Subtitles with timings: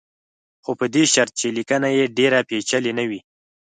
[0.63, 3.19] خو په دې شرط چې لیکنه یې ډېره پېچلې نه وي.